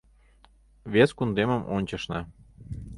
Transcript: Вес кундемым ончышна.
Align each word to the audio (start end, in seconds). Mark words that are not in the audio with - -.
Вес 0.93 1.09
кундемым 1.17 1.61
ончышна. 1.75 2.19